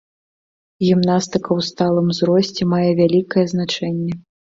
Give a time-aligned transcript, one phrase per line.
[0.85, 4.13] Гімнастыка ў сталым узросце мае вялікае значэнне.